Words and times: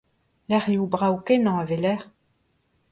Lec'hioù 0.49 0.87
brav-kenañ 0.93 1.49
a 1.61 1.63
weler. 1.69 2.01